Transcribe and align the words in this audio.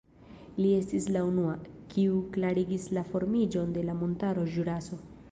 Li 0.63 0.69
estis 0.75 1.03
la 1.15 1.19
unua, 1.25 1.51
kiu 1.91 2.15
klarigis 2.37 2.87
la 2.99 3.03
formiĝon 3.11 3.75
de 3.75 3.83
la 3.91 3.95
montaro 3.99 4.47
Ĵuraso. 4.55 4.99